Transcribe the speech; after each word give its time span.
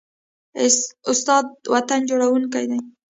استاد 1.11 1.45
د 1.63 1.65
وطن 1.73 1.99
جوړوونکی 2.09 2.65
دی. 2.69 2.79